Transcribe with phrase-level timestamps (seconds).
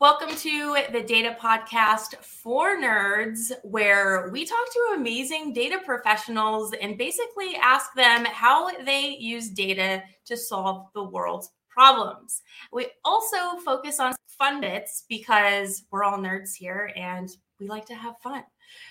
[0.00, 6.96] Welcome to the Data Podcast for Nerds, where we talk to amazing data professionals and
[6.96, 12.40] basically ask them how they use data to solve the world's problems.
[12.72, 17.94] We also focus on fun bits because we're all nerds here and we like to
[17.94, 18.44] have fun.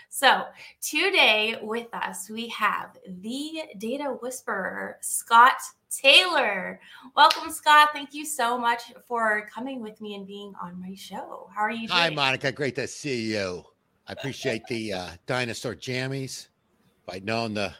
[0.09, 0.43] So,
[0.79, 5.57] today with us, we have the data whisperer, Scott
[5.89, 6.79] Taylor.
[7.15, 7.89] Welcome, Scott.
[7.93, 11.49] Thank you so much for coming with me and being on my show.
[11.53, 11.89] How are you doing?
[11.89, 12.51] Hi, Monica.
[12.51, 13.63] Great to see you.
[14.07, 16.47] I appreciate the uh, dinosaur jammies.
[17.07, 17.73] If I'd known the,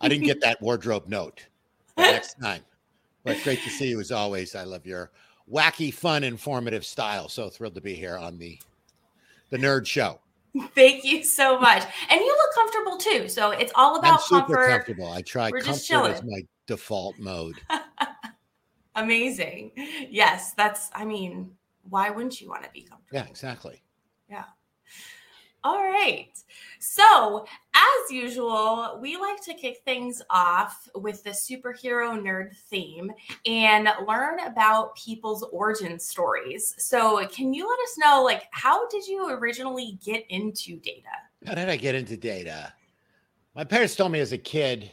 [0.00, 1.46] I didn't get that wardrobe note.
[2.00, 2.62] next time.
[3.24, 4.54] But great to see you as always.
[4.54, 5.10] I love your
[5.50, 7.28] wacky, fun, informative style.
[7.28, 8.58] So thrilled to be here on the
[9.50, 10.20] the Nerd Show.
[10.74, 11.84] Thank you so much.
[12.08, 13.28] And you look comfortable too.
[13.28, 14.68] So it's all about I'm super comfort.
[14.68, 15.12] comfortable.
[15.12, 17.56] I try We're just comfort as my default mode.
[18.94, 19.72] Amazing.
[20.08, 21.50] Yes, that's, I mean,
[21.88, 23.18] why wouldn't you want to be comfortable?
[23.18, 23.82] Yeah, exactly.
[24.28, 24.44] Yeah.
[25.64, 26.30] All right.
[26.78, 33.10] So, as usual, we like to kick things off with the superhero nerd theme
[33.46, 36.72] and learn about people's origin stories.
[36.78, 41.08] So, can you let us know, like, how did you originally get into data?
[41.44, 42.72] How did I get into data?
[43.56, 44.90] My parents told me as a kid,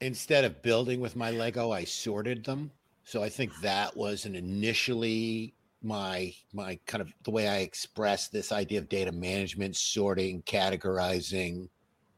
[0.00, 2.70] instead of building with my Lego, I sorted them.
[3.04, 8.28] So I think that was an initially my my kind of the way I express
[8.28, 11.68] this idea of data management, sorting, categorizing,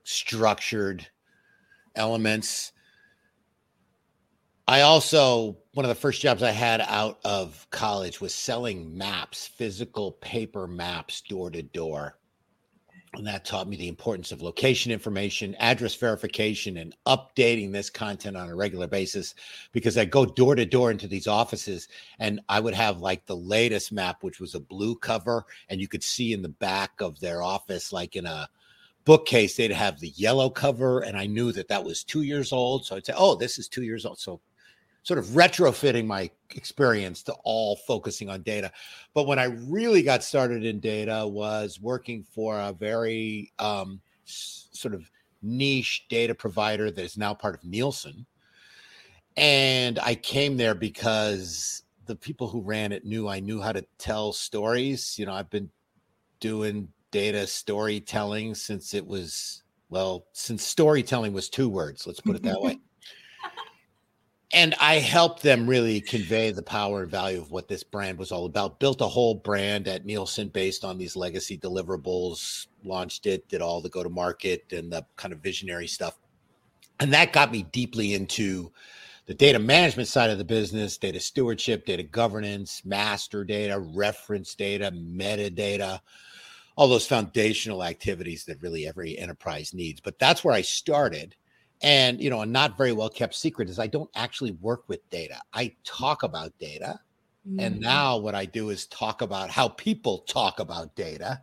[0.05, 1.07] structured
[1.95, 2.73] elements.
[4.67, 9.47] I also one of the first jobs I had out of college was selling maps,
[9.47, 12.18] physical paper maps door to door.
[13.15, 18.37] And that taught me the importance of location information, address verification, and updating this content
[18.37, 19.35] on a regular basis
[19.73, 21.89] because I go door to door into these offices
[22.19, 25.89] and I would have like the latest map, which was a blue cover, and you
[25.89, 28.49] could see in the back of their office, like in a
[29.05, 31.01] bookcase, they'd have the yellow cover.
[31.01, 32.85] And I knew that that was two years old.
[32.85, 34.19] So I'd say, oh, this is two years old.
[34.19, 34.41] So
[35.09, 38.71] sort of retrofitting my experience to all focusing on data.
[39.15, 44.69] But when I really got started in data was working for a very um, s-
[44.71, 45.11] sort of
[45.41, 48.27] niche data provider that is now part of Nielsen.
[49.39, 53.87] And I came there because the people who ran it knew I knew how to
[53.97, 55.19] tell stories.
[55.19, 55.71] You know, I've been
[56.39, 62.43] doing data storytelling since it was, well, since storytelling was two words, let's put it
[62.43, 62.79] that way
[64.53, 68.33] and I helped them really convey the power and value of what this brand was
[68.33, 68.81] all about.
[68.81, 73.83] Built a whole brand at Nielsen based on these legacy deliverables, launched it, did all
[73.83, 76.19] the go to market and the kind of visionary stuff.
[76.99, 78.73] And that got me deeply into
[79.27, 84.91] the data management side of the business, data stewardship, data governance, master data, reference data,
[84.91, 86.01] metadata,
[86.77, 90.01] all those foundational activities that really every enterprise needs.
[90.01, 91.37] But that's where I started
[91.83, 95.09] and you know a not very well kept secret is i don't actually work with
[95.11, 95.41] data.
[95.53, 96.99] I talk about data
[97.59, 97.81] and mm.
[97.81, 101.41] now what i do is talk about how people talk about data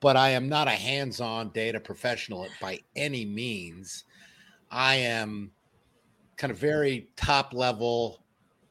[0.00, 4.04] but i am not a hands-on data professional by any means.
[4.70, 5.50] I am
[6.36, 8.22] kind of very top level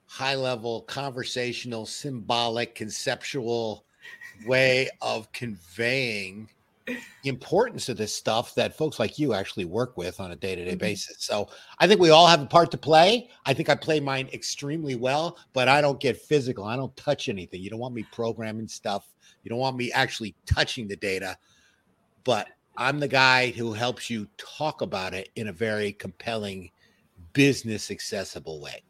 [0.07, 3.85] high level conversational symbolic conceptual
[4.47, 6.49] way of conveying
[7.23, 10.79] importance of this stuff that folks like you actually work with on a day-to-day Mhm.
[10.79, 11.17] basis.
[11.19, 13.29] So I think we all have a part to play.
[13.45, 16.63] I think I play mine extremely well, but I don't get physical.
[16.63, 17.61] I don't touch anything.
[17.61, 19.13] You don't want me programming stuff.
[19.43, 21.37] You don't want me actually touching the data.
[22.23, 22.47] But
[22.77, 26.71] I'm the guy who helps you talk about it in a very compelling,
[27.33, 28.81] business accessible way.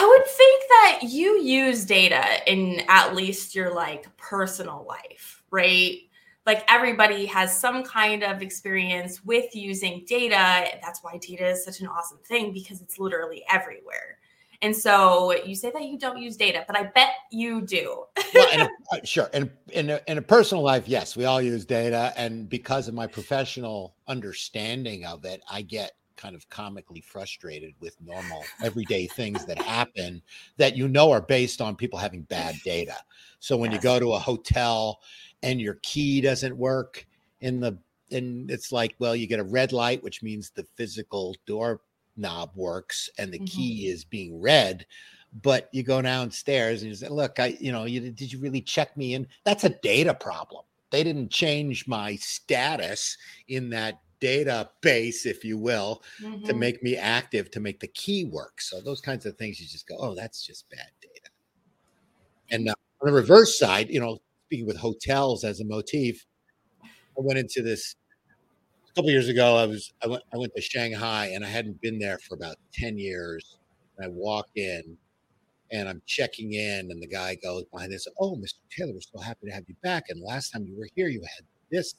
[0.00, 5.98] I would think that you use data in at least your like personal life, right?
[6.46, 10.78] Like everybody has some kind of experience with using data.
[10.82, 14.16] That's why data is such an awesome thing because it's literally everywhere.
[14.62, 18.04] And so you say that you don't use data, but I bet you do.
[18.34, 19.28] well, in a, uh, sure.
[19.34, 22.94] In in a, in a personal life, yes, we all use data, and because of
[22.94, 29.44] my professional understanding of it, I get kind of comically frustrated with normal everyday things
[29.46, 30.22] that happen
[30.58, 32.96] that you know are based on people having bad data.
[33.40, 33.72] So when Yes.
[33.72, 35.00] you go to a hotel
[35.42, 37.06] and your key doesn't work
[37.40, 37.78] in the
[38.12, 41.82] and it's like, well, you get a red light, which means the physical door
[42.16, 43.62] knob works and the Mhm.
[43.62, 44.84] key is being read
[45.32, 48.60] but you go downstairs and you say, "Look, I, you know, you did you really
[48.60, 50.64] check me in?" That's a data problem.
[50.90, 53.16] They didn't change my status
[53.48, 56.02] in that database, if you will,
[56.44, 56.58] to Mhm.
[56.58, 58.60] make me active to make the key work.
[58.60, 61.30] So those kinds of things, you just go, "Oh, that's just bad data."
[62.50, 66.24] And uh, on the reverse side, you know, speaking with hotels as a motif,
[67.18, 67.94] I went into this
[68.90, 69.56] a couple years ago.
[69.56, 72.56] I was I went I went to Shanghai and I hadn't been there for about
[72.74, 73.58] ten years.
[73.98, 74.98] And I walk in
[75.72, 78.06] and I'm checking in, and the guy goes behind this.
[78.20, 78.60] Oh, Mr.
[78.76, 80.04] Taylor, we're so happy to have you back.
[80.10, 81.94] And last time you were here, you had this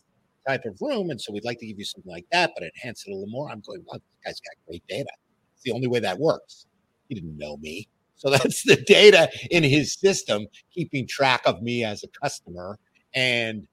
[0.47, 3.05] type of room, and so we'd like to give you something like that, but enhance
[3.05, 3.49] it a little more.
[3.49, 5.09] I'm going, wow, this guy's got great data.
[5.55, 6.65] It's the only way that works.
[7.09, 7.87] He didn't know me.
[8.15, 12.77] So that's the data in his system, keeping track of me as a customer
[13.13, 13.67] and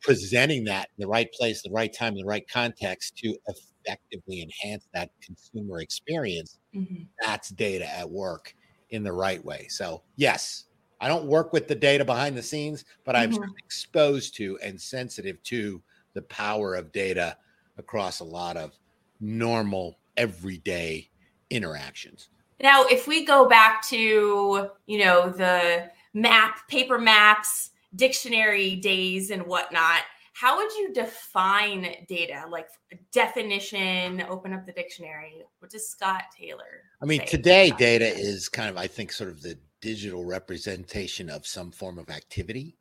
[0.00, 4.42] presenting that in the right place, the right time, in the right context to effectively
[4.42, 6.58] enhance that consumer experience.
[6.74, 7.04] Mm-hmm.
[7.20, 8.54] That's data at work
[8.90, 9.66] in the right way.
[9.68, 10.66] So, yes,
[11.00, 13.42] I don't work with the data behind the scenes, but mm-hmm.
[13.42, 15.82] I'm exposed to and sensitive to
[16.14, 17.36] the power of data
[17.78, 18.72] across a lot of
[19.20, 21.10] normal, everyday
[21.50, 22.28] interactions.
[22.60, 29.46] Now, if we go back to, you know, the map, paper maps, dictionary days and
[29.46, 30.00] whatnot,
[30.32, 32.44] how would you define data?
[32.50, 32.68] Like
[33.12, 35.42] definition, open up the dictionary.
[35.60, 36.82] What does Scott Taylor?
[37.02, 41.46] I mean, today data is kind of, I think, sort of the digital representation of
[41.46, 42.76] some form of activity.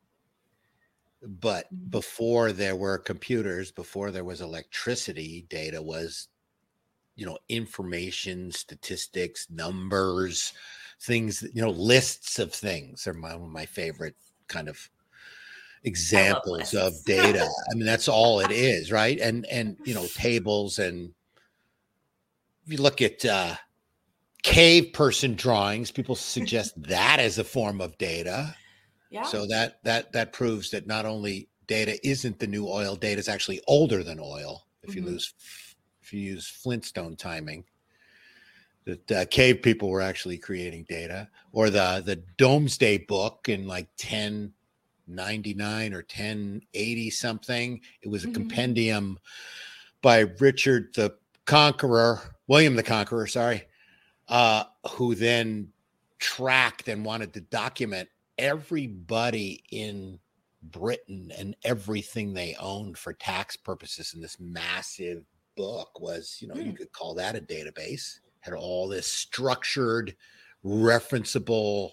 [1.22, 1.90] But mm-hmm.
[1.90, 6.28] before there were computers, before there was electricity, data was
[7.16, 10.54] you know information statistics numbers
[11.02, 14.16] things you know lists of things are my, one of my favorite
[14.48, 14.90] kind of
[15.84, 20.80] examples of data i mean that's all it is right and and you know tables
[20.80, 21.14] and
[22.66, 23.56] if you look at uh
[24.54, 28.56] cave person drawings people suggest that as a form of data
[29.10, 33.20] yeah so that that that proves that not only data isn't the new oil data
[33.20, 35.00] is actually older than oil if mm-hmm.
[35.00, 35.34] you lose
[36.06, 37.66] if you use Flintstone timing,
[38.86, 43.88] that uh, cave people were actually creating data, or the the Domesday Book in like
[44.00, 47.82] 1099 or 1080 something.
[48.04, 48.36] It was a mm-hmm.
[48.36, 49.18] compendium
[50.04, 51.16] by Richard the
[51.46, 53.64] Conqueror, William the Conqueror, sorry,
[54.28, 55.70] uh, who then
[56.20, 60.20] tracked and wanted to document everybody in
[60.62, 65.24] Britain and everything they owned for tax purposes in this massive
[65.56, 66.66] book was, you know, mm.
[66.66, 70.16] you could call that a database, had all this structured,
[70.64, 71.92] referenceable,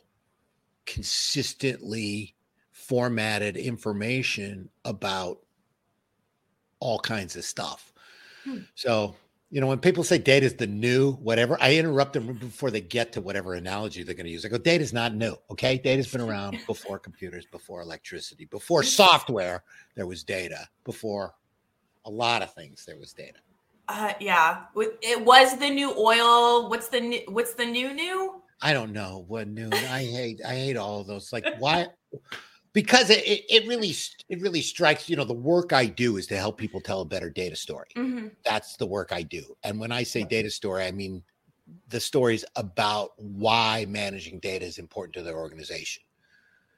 [0.87, 2.35] consistently
[2.71, 5.39] formatted information about
[6.81, 7.93] all kinds of stuff.
[8.47, 8.67] Mm.
[8.75, 9.15] So,
[9.53, 12.81] you know, when people say data is the new whatever, I interrupt them before they
[12.81, 14.47] get to whatever analogy they're going to use.
[14.47, 15.37] I go, data is not new.
[15.51, 15.77] Okay.
[15.77, 19.63] Data's been around before computers, before electricity, before software,
[19.95, 21.35] there was data, before
[22.07, 23.39] a lot of things, there was data.
[23.89, 26.71] Uh, yeah, it was the new oil.
[26.71, 27.21] What's the new?
[27.29, 28.43] What's the new new?
[28.63, 29.69] I don't know what new.
[29.71, 30.41] I hate.
[30.47, 31.31] I hate all of those.
[31.31, 31.89] Like why?
[32.73, 33.95] Because it, it, it really
[34.29, 35.09] it really strikes.
[35.09, 37.89] You know, the work I do is to help people tell a better data story.
[37.97, 38.29] Mm-hmm.
[38.45, 39.43] That's the work I do.
[39.63, 41.23] And when I say data story, I mean
[41.89, 46.03] the stories about why managing data is important to their organization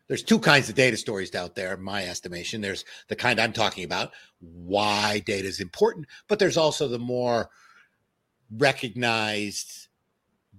[0.09, 2.61] there's two kinds of data stories out there, in my estimation.
[2.61, 7.49] There's the kind I'm talking about, why data is important, but there's also the more
[8.57, 9.89] recognized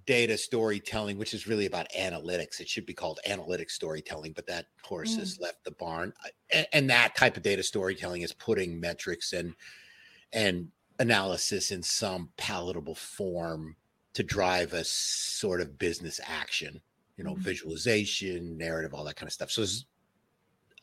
[0.06, 2.60] data storytelling, which is really about analytics.
[2.60, 5.18] It should be called analytic storytelling, but that horse mm.
[5.18, 6.12] has left the barn.
[6.52, 9.54] And, and that type of data storytelling is putting metrics and
[10.32, 13.76] and analysis in some palatable form
[14.14, 16.80] to drive a sort of business action
[17.16, 17.42] you know, mm-hmm.
[17.42, 19.50] visualization, narrative, all that kind of stuff.
[19.50, 19.86] So there's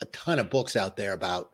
[0.00, 1.53] a ton of books out there about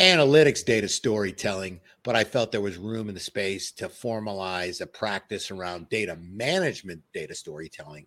[0.00, 4.86] analytics data storytelling, but I felt there was room in the space to formalize a
[4.86, 8.06] practice around data management data storytelling.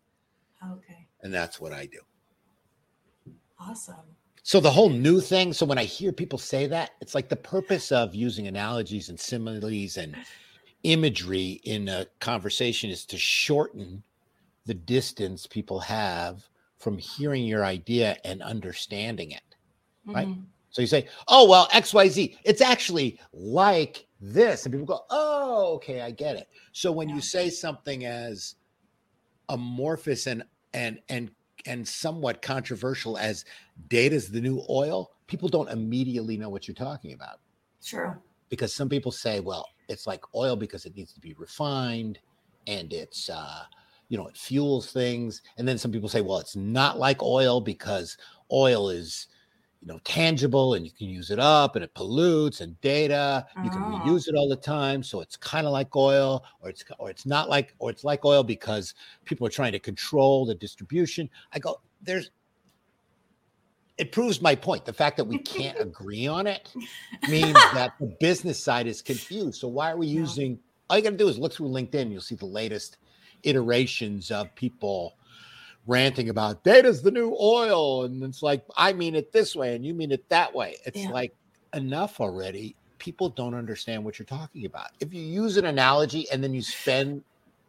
[0.72, 1.08] Okay.
[1.22, 2.00] And that's what I do.
[3.60, 3.96] Awesome.
[4.42, 7.36] So the whole new thing, so when I hear people say that, it's like the
[7.36, 10.18] purpose of using analogies and similes and
[10.84, 14.04] imagery in a conversation is to shorten
[14.66, 19.42] the distance people have from hearing your idea and understanding it.
[20.06, 20.28] Right.
[20.28, 20.42] Mm-hmm.
[20.74, 24.66] So you say, oh, well, XYZ, it's actually like this.
[24.66, 26.50] And people go, oh, okay, I get it.
[26.72, 28.56] So when you say something as
[29.50, 31.30] amorphous and and and
[31.68, 33.46] and somewhat controversial as
[33.88, 37.40] data is the new oil, people don't immediately know what you're talking about.
[37.86, 38.16] True.
[38.50, 42.18] Because some people say, well, it's like oil because it needs to be refined
[42.66, 43.64] and it's uh
[44.10, 45.42] you know, it fuels things.
[45.58, 48.18] And then some people say, well, it's not like oil because
[48.52, 49.28] oil is,
[49.84, 53.46] you know, tangible and you can use it up and it pollutes and data.
[53.66, 54.00] You can oh.
[54.06, 55.04] reuse it all the time.
[55.04, 58.24] So it's kind of like oil, or it's or it's not like, or it's like
[58.24, 58.94] oil because
[59.26, 61.30] people are trying to control the distribution.
[61.52, 62.32] I go, there's
[63.98, 64.86] it proves my point.
[64.86, 66.74] The fact that we can't agree on it
[67.28, 69.60] means that the business side is confused.
[69.60, 70.60] So why are we using?
[70.90, 72.10] All you got to do is look through LinkedIn.
[72.10, 73.00] You'll see the latest
[73.44, 75.18] iterations of people
[75.86, 79.86] ranting about data's the new oil, and it's like I mean it this way and
[79.86, 80.78] you mean it that way.
[80.86, 81.10] It's Yeah.
[81.10, 81.34] like
[81.74, 82.76] enough already.
[83.00, 84.92] People don't understand what you're talking about.
[85.02, 87.24] If you use an analogy and then you spend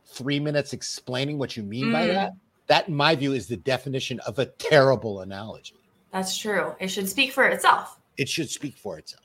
[0.06, 2.12] three minutes explaining what you mean by Mm.
[2.14, 2.32] that,
[2.68, 5.74] that in my view is the definition of a terrible analogy.
[6.12, 6.76] That's true.
[6.78, 7.98] It should speak for itself.
[8.16, 9.24] It should speak for itself.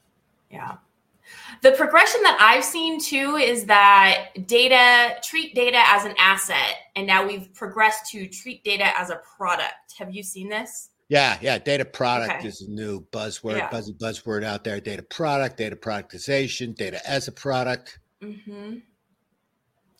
[0.50, 0.78] Yeah.
[1.62, 6.76] The progression that I've seen too is that data, treat data as an asset.
[6.96, 9.94] And now we've progressed to treat data as a product.
[9.98, 10.90] Have you seen this?
[11.10, 11.58] Yeah, yeah.
[11.58, 12.48] Data product Okay.
[12.48, 13.70] is a new buzzword, Yeah.
[13.70, 14.80] buzzy buzzword out there.
[14.80, 18.00] Data product, data productization, data as a product.
[18.22, 18.78] Mm-hmm.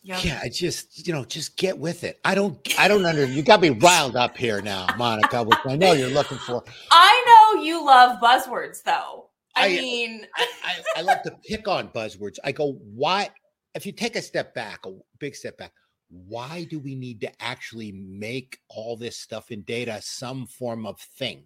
[0.02, 0.24] Yep.
[0.24, 2.18] Yeah, I just you know just get with it.
[2.24, 5.42] I don't I don't under you got me riled up here now, Monica.
[5.42, 6.64] Which I know you're looking for.
[6.90, 9.29] I know you love buzzwords though.
[9.60, 12.36] I, I- mean, I, I, I love to pick on buzzwords.
[12.44, 13.30] I go, why?
[13.74, 15.72] If you take a step back, a big step back,
[16.08, 20.98] why do we need to actually make all this stuff in data some form of
[21.00, 21.44] thing?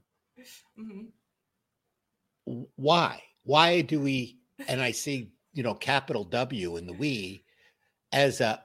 [0.78, 1.08] mhm.
[2.76, 3.22] Why?
[3.44, 4.38] Why do we?
[4.68, 7.44] And I see, you know, capital W in the we
[8.12, 8.62] as a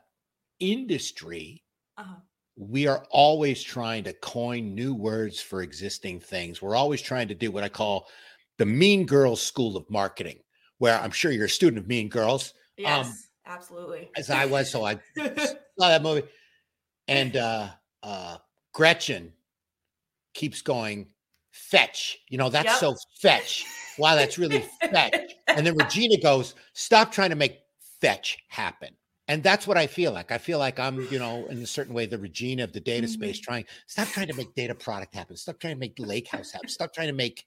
[0.60, 1.64] industry.
[1.98, 2.16] Uh-huh.
[2.58, 6.62] We are always trying to coin new words for existing things.
[6.62, 8.08] We're always trying to do what I call
[8.60, 10.38] the Mean Girls School of Marketing,
[10.78, 12.54] where I'm sure you're a student of Mean Girls.
[12.78, 14.12] yes, absolutely.
[14.16, 16.28] as I was, so I saw that movie.
[17.08, 17.70] And uh
[18.04, 18.38] uh
[18.74, 19.34] Gretchen
[20.36, 21.08] keeps going,
[21.52, 22.20] fetch.
[22.30, 22.76] You know, that's Yep.
[22.80, 23.66] so fetch.
[23.98, 25.34] Wow, that's really fetch.
[25.48, 27.58] And then Regina goes, stop trying to make
[28.02, 28.90] fetch happen.
[29.28, 30.32] And that's what I feel like.
[30.32, 33.08] I feel like I'm, you know, in a certain way, the Regina of the data
[33.08, 35.36] space, trying stop trying to make data product happen.
[35.38, 36.70] Stop trying to make Lake House happen.
[36.70, 37.46] Stop trying to make,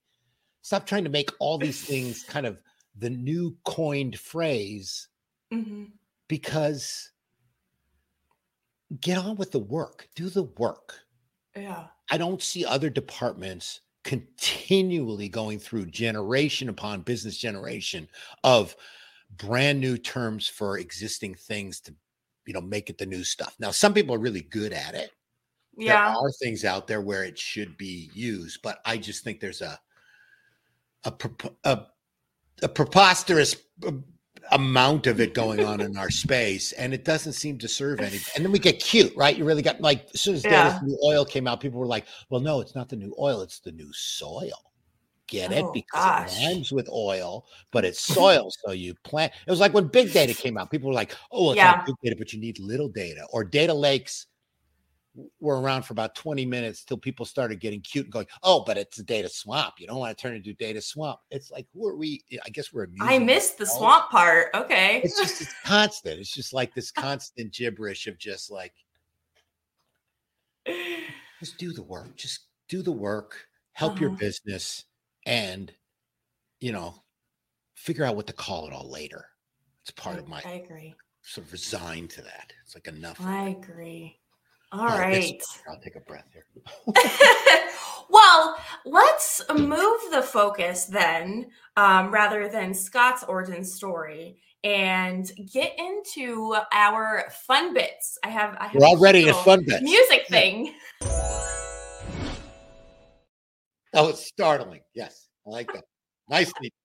[0.63, 2.61] stop trying to make all these things kind of
[2.97, 5.09] the new coined phrase
[5.53, 5.93] Mhm.
[6.29, 7.13] because
[9.01, 11.01] get on with the work, do the work.
[11.57, 11.89] Yeah.
[12.11, 18.09] I don't see other departments continually going through generation upon business generation
[18.43, 18.77] of
[19.31, 21.95] brand new terms for existing things to
[22.47, 23.57] you know make it the new stuff.
[23.61, 25.13] Now some people are really good at it.
[25.77, 26.09] Yeah.
[26.13, 29.63] There are things out there where it should be used, but I just think there's
[29.63, 29.81] a
[31.05, 31.13] a
[31.65, 31.87] a,
[32.63, 33.57] a preposterous
[33.87, 33.93] uh,
[34.51, 38.19] amount of it going on in our space, and it doesn't seem to serve any.
[38.37, 39.37] And then we get cute, right?
[39.37, 40.65] You really got like as soon as Yeah.
[40.65, 43.41] Data's new oil came out, people were like, "Well, no, it's not the new oil;
[43.43, 44.51] it's the new soil."
[45.29, 45.65] Get it?
[45.65, 46.37] Oh, Because gosh.
[46.43, 48.51] it rhymes with oil, but it's soil.
[48.67, 49.33] so you plant.
[49.47, 50.71] It was like when big data came out.
[50.71, 51.71] People were like, "Oh, it's Yeah.
[51.73, 54.27] not big data, but you need little data." Or data lakes
[55.41, 58.79] were around for about 20 minutes till people started getting cute and going, Oh, but
[58.79, 59.75] it's a data swamp.
[59.79, 61.21] You don't want to turn into data swamp.
[61.31, 62.25] It's like, who are we?
[62.45, 64.49] I guess we're I missed the swamp part.
[64.55, 65.03] Okay.
[65.03, 66.21] It's just it's constant.
[66.21, 68.75] It's just like this constant gibberish of just like,
[71.41, 72.17] just do the work.
[72.17, 74.19] Just do the work, help your Uh-huh.
[74.19, 74.85] business,
[75.27, 75.75] and
[76.61, 77.05] you know,
[77.77, 79.27] figure out what to call it all later.
[79.83, 80.95] It's part of my I agree.
[81.23, 82.55] sort of resigned to that.
[82.65, 83.21] It's like enough.
[83.21, 84.22] I agree.
[84.73, 85.43] All All right.
[85.69, 86.47] I'll take a breath here.
[88.09, 96.57] well, let's move the focus then, um, rather than Scott's origin story, and get into
[96.73, 98.17] our fun bits.
[98.25, 98.57] I have.
[98.59, 99.83] I have We're all a ready to little fun bits.
[99.83, 100.75] Music thing.
[103.93, 104.81] That was startling.
[104.95, 105.85] Yes, I like that.
[106.29, 106.73] Nicely.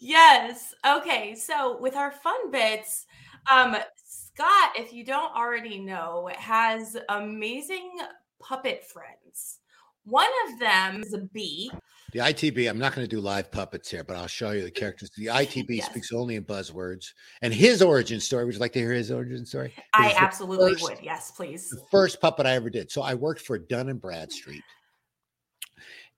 [0.00, 0.74] Yes.
[0.86, 1.34] Okay.
[1.34, 3.06] So with our fun bits,
[3.50, 7.92] um, Scott, if you don't already know, has amazing
[8.40, 9.58] puppet friends.
[10.04, 11.70] One of them is a bee.
[12.12, 14.70] The ITB, I'm not going to do live puppets here, but I'll show you the
[14.82, 15.10] characters.
[15.16, 15.86] The ITB Yes.
[15.86, 17.06] speaks only in buzzwords.
[17.42, 19.72] And his origin story, would you like to hear his origin story?
[19.94, 20.98] I absolutely first- would.
[21.02, 21.70] Yes, please.
[21.70, 22.90] the first puppet I ever did.
[22.92, 24.62] So I worked for Dun and Bradstreet.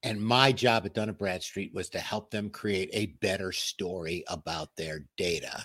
[0.02, 4.23] And my job at Dun and Bradstreet was to help them create a better story
[4.28, 5.64] about their data,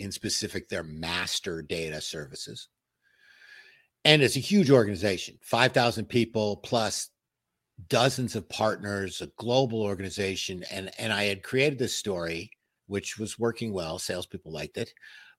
[0.00, 2.68] in specific, their master data services.
[4.04, 7.10] And it's a huge organization 5,000 people plus
[7.88, 10.64] dozens of partners, a global organization.
[10.70, 12.50] And, and I had created this story,
[12.86, 13.98] which was working well.
[13.98, 14.92] Salespeople liked it,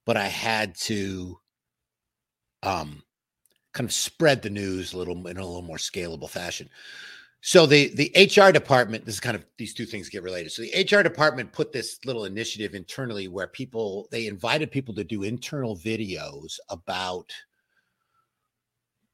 [0.06, 1.40] but I had to
[2.64, 3.04] um,
[3.74, 6.70] kind of spread the news a little in a little more scalable fashion.
[7.42, 10.52] So the the HR department, this is kind of these two things get related.
[10.52, 15.04] So the HR department put this little initiative internally where people they invited people to
[15.04, 17.32] do internal videos about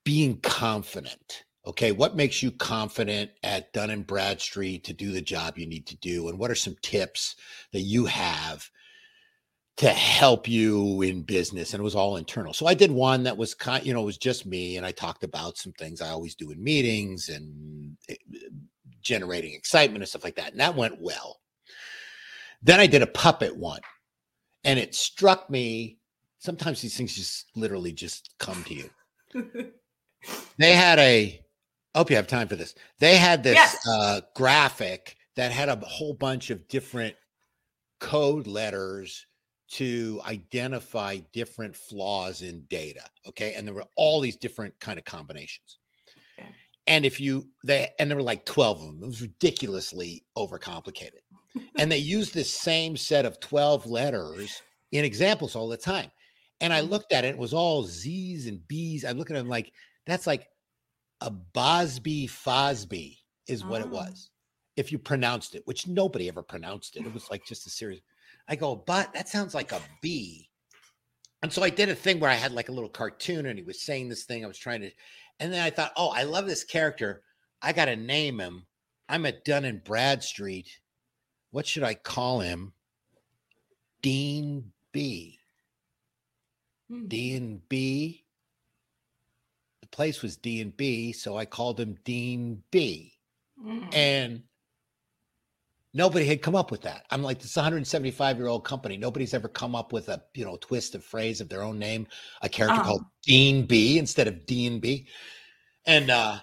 [0.04, 1.46] being confident.
[1.66, 5.88] Okay, what makes you confident at Dun and Bradstreet to do the job you need
[5.88, 7.36] to do, and what are some tips
[7.72, 8.70] that you have
[9.78, 11.74] to help you in business?
[11.74, 12.54] And it was all internal.
[12.54, 14.92] So I did one that was kind, you know, it was just me, and I
[14.92, 18.16] talked about some things I always do in meetings and eh,
[19.02, 21.40] generating excitement and stuff like that, and that went well.
[22.62, 23.82] Then I did a puppet one,
[24.64, 26.00] and it struck me.
[26.40, 28.90] Sometimes these things just literally just come to you.
[30.58, 31.44] they had a
[31.98, 32.76] I hope you have time for this.
[33.00, 33.88] They had this yes.
[33.88, 37.16] uh, graphic that had a whole bunch of different
[38.00, 39.26] code letters
[39.70, 43.04] to identify different flaws in data.
[43.28, 43.54] Okay.
[43.54, 45.78] And there were all these different kind of combinations.
[46.88, 51.20] And if you, they, and there were like 12 of them, it was ridiculously overcomplicated.
[51.78, 54.62] and they used this same set of 12 letters
[54.94, 56.10] in examples all the time.
[56.62, 56.92] And I mm-hmm.
[56.92, 59.04] looked at it, it was all Z's and B's.
[59.04, 59.74] I look at them like,
[60.06, 60.48] that's like
[61.20, 63.86] a Bosby Fosby is what oh.
[63.86, 64.30] it was.
[64.78, 68.02] If you pronounced it, which nobody ever pronounced it, it was like just a series.
[68.48, 70.50] I go, but that sounds like a B.
[71.44, 73.64] And so I did a thing where I had like a little cartoon and he
[73.64, 74.44] was saying this thing.
[74.44, 74.92] I was trying to,
[75.40, 77.22] and then I thought, oh, I love this character.
[77.62, 78.66] I got to name him.
[79.10, 80.70] I'm at Dun and Bradstreet.
[81.52, 82.74] What should I call him?
[84.02, 85.40] Dean B.
[86.90, 87.08] Hmm.
[87.08, 88.26] Dean B
[89.90, 93.14] the place was D and B, so I called him Dean B.
[93.64, 93.96] Mm.
[93.96, 94.44] And
[95.98, 97.06] nobody had come up with that.
[97.10, 98.96] I'm like, this 175 year old company.
[98.96, 102.08] Nobody's ever come up with a you know twist of phrase of their own name,
[102.42, 102.84] a character oh.
[102.84, 105.08] called Dean B instead of D and B.
[105.86, 106.38] And uh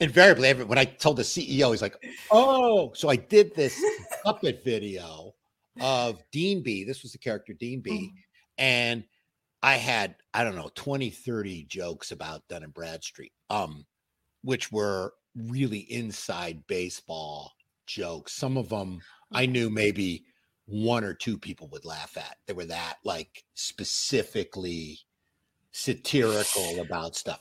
[0.00, 1.96] invariably, every, when I told the CEO, he's like,
[2.30, 3.80] "Oh," so I did this
[4.24, 5.34] puppet video
[5.80, 6.84] of Dean B.
[6.84, 7.90] This was the character Dean B.
[7.90, 8.10] Mm.
[8.58, 9.04] And
[9.62, 13.86] I had, I don't know, 20, 30 jokes about Dun and Bradstreet, um,
[14.42, 17.52] which were really inside baseball
[17.88, 18.32] jokes.
[18.32, 19.00] Some of them
[19.32, 19.52] I mm-hmm.
[19.52, 20.24] knew maybe
[20.66, 22.36] one or two people would laugh at.
[22.46, 25.00] They were that like specifically
[25.72, 27.40] satirical about stuff.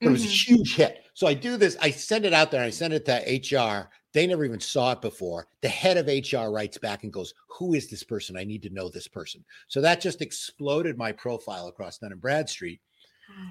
[0.00, 0.08] But mm-hmm.
[0.08, 0.54] it was a mm-hmm.
[0.54, 1.04] huge hit.
[1.14, 4.26] So I do this, I send it out there, I send it to HR they
[4.26, 5.46] never even saw it before.
[5.60, 8.36] The head of HR writes back and goes, Who is this person?
[8.36, 9.44] I need to know this person.
[9.68, 12.80] So that just exploded my profile across Dun and Bradstreet.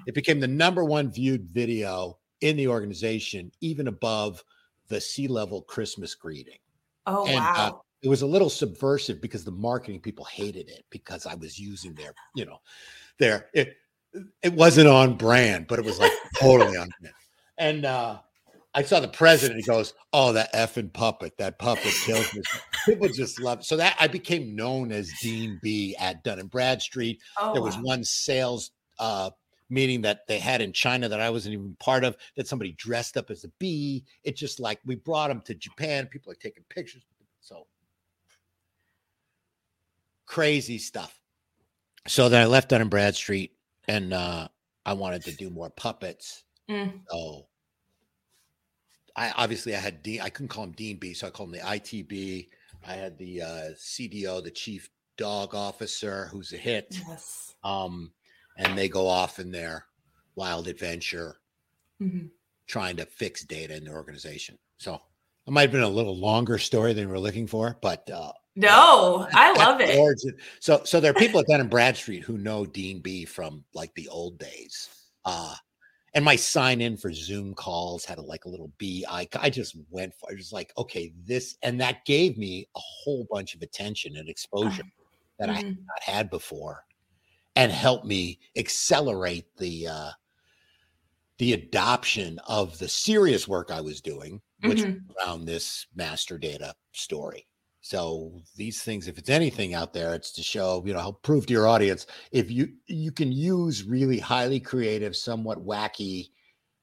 [0.06, 4.42] It became the number one viewed video in the organization, even above
[4.88, 6.58] the C-level Christmas greeting.
[7.06, 7.54] Oh, and, uh, wow.
[7.56, 11.58] Uh, it was a little subversive because the marketing people hated it because I was
[11.58, 12.58] using their, you know,
[13.18, 13.76] their, it,
[14.42, 17.14] it wasn't on brand, but it was like totally on brand.
[17.58, 18.18] And, uh,
[18.74, 19.58] I saw the president.
[19.58, 21.36] He goes, "Oh, that effing puppet!
[21.38, 22.42] That puppet kills me."
[22.84, 23.64] People just love it.
[23.64, 27.20] So that I became known as Dean B at Dun and Bradstreet.
[27.40, 27.82] Oh, there was wow.
[27.82, 28.70] one sales
[29.00, 29.30] uh,
[29.70, 32.16] meeting that they had in China that I wasn't even part of.
[32.36, 34.04] That somebody dressed up as a bee.
[34.24, 36.06] It just like we brought them to Japan.
[36.06, 37.02] People are taking pictures.
[37.40, 37.66] So
[40.26, 41.20] crazy stuff.
[42.06, 43.52] So then I left Dun and Bradstreet,
[43.86, 44.48] and uh,
[44.86, 46.44] I wanted to do more puppets.
[46.70, 47.00] Mm.
[47.10, 47.46] So
[49.16, 50.20] I obviously I had Dean.
[50.20, 52.48] I couldn't call him Dean B, so I called him the ITB.
[52.86, 56.96] I had the uh, CDO, the Chief Dog Officer, who's a hit.
[57.08, 57.54] Yes.
[57.64, 58.12] Um,
[58.58, 59.86] and they go off in their
[60.34, 61.38] wild adventure,
[62.02, 62.26] mm-hmm.
[62.66, 64.58] trying to fix data in the organization.
[64.78, 65.00] So
[65.46, 68.32] it might have been a little longer story than we were looking for, but uh,
[68.56, 69.96] no, I love it.
[69.96, 70.34] Origin.
[70.58, 73.94] So, so there are people at Dun and Bradstreet who know Dean B from like
[73.94, 74.88] the old days.
[75.24, 75.54] Uh,
[76.14, 79.04] and my sign in for Zoom calls had a, like a little B.
[79.08, 80.28] I, I just went for.
[80.30, 84.28] I was like, okay, this, and that gave me a whole bunch of attention and
[84.28, 84.82] exposure
[85.38, 85.56] that mm-hmm.
[85.56, 86.84] I had not had before,
[87.58, 90.10] and helped me accelerate the uh,
[91.38, 94.98] the adoption of the serious work I was doing, which mm-hmm.
[95.18, 97.48] around this master data story.
[97.80, 101.46] So these things, if it's anything out there, it's to show, you know, help prove
[101.46, 106.28] to your audience if you you can use really highly creative, somewhat wacky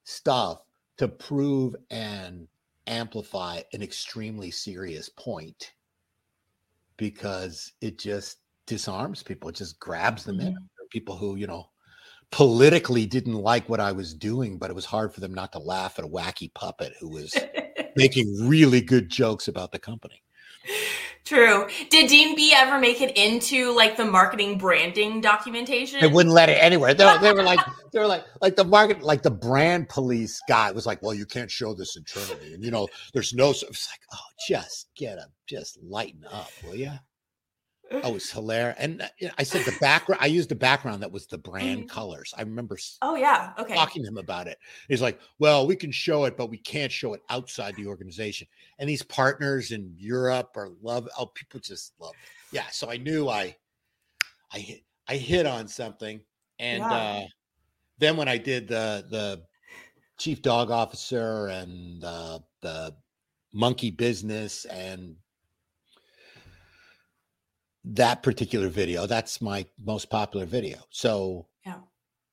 [0.04, 0.60] stuff
[0.98, 2.50] to prove and
[2.86, 5.72] amplify an extremely serious point
[6.98, 10.48] because it just disarms people, it just grabs them mm-hmm.
[10.48, 10.58] in.
[10.92, 11.70] People who, you know,
[12.32, 15.60] politically didn't like what I was doing, but it was hard for them not to
[15.60, 17.36] laugh at a wacky puppet who was
[17.96, 20.22] making really good jokes about the company.
[21.26, 21.68] True.
[21.90, 26.00] Did Dean B ever make it into like the marketing branding documentation?
[26.00, 26.94] They wouldn't let it anywhere.
[26.94, 27.60] They, were, they were like,
[27.92, 31.26] they were like, like the market, like the brand police guy was like, well, you
[31.26, 33.50] can't show this internally, and you know, there's no.
[33.50, 36.92] It's like, oh, just get a, just lighten up, will you?
[38.04, 38.78] Oh, it's hilarious.
[38.80, 41.90] And uh, I said the background, I used the background that was the brand Mhm.
[41.90, 42.34] colors.
[42.38, 43.54] I remember Oh yeah.
[43.58, 43.90] Okay.
[43.90, 44.58] talking to him about it.
[44.88, 48.48] He's like, well, we can show it, but we can't show it outside the organization.
[48.80, 52.30] And these partners in Europe are love, oh, people just love it.
[52.52, 52.68] Yeah.
[52.70, 53.56] So I knew I,
[54.52, 56.24] I hit, I hit on something.
[56.60, 56.92] And Yeah.
[56.92, 57.24] uh,
[57.98, 59.46] then when I did the, the
[60.20, 62.98] chief dog officer and uh, the
[63.54, 65.18] monkey business and
[67.94, 70.80] that particular video, that's my most popular video.
[70.90, 71.80] So Yeah.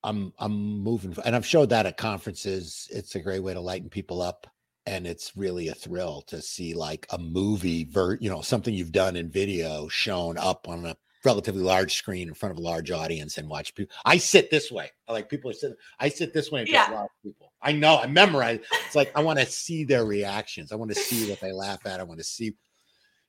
[0.04, 2.88] I'm I'm moving and I've showed that at conferences.
[2.90, 4.46] It's a great way to lighten people up
[4.86, 8.90] and it's really a thrill to see like a movie ver you know something you've
[8.92, 12.90] done in video shown up on a relatively large screen in front of a large
[12.90, 13.94] audience and watch people.
[14.04, 14.90] I sit this way.
[15.06, 15.76] I like people are sitting.
[16.00, 16.90] I sit this way and Yeah.
[16.90, 17.52] watch people.
[17.62, 17.96] I know.
[17.98, 18.58] I memorize.
[18.86, 20.72] It's like I want to see their reactions.
[20.72, 22.00] I want to see what they laugh at.
[22.00, 22.56] I want to see,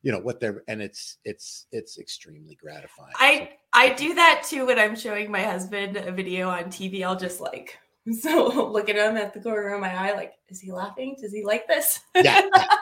[0.03, 3.13] you know, what they're and it's it's it's extremely gratifying.
[3.15, 7.03] I I do that too when I'm showing my husband a video on TV.
[7.03, 7.79] I'll just like
[8.19, 11.15] so look at him at the corner of my eye, like, is he laughing?
[11.19, 12.01] Does he like this?
[12.15, 12.65] yeah, yeah.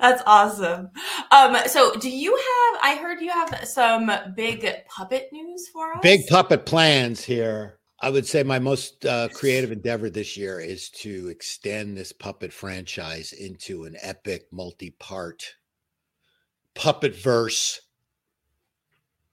[0.00, 0.90] That's awesome.
[1.30, 6.00] Um, so do you have I heard you have some big puppet news for us?
[6.02, 7.77] Big puppet plans here.
[8.00, 12.52] I would say my most uh, creative endeavor this year is to extend this puppet
[12.52, 15.56] franchise into an epic multi-part
[16.74, 17.80] puppet verse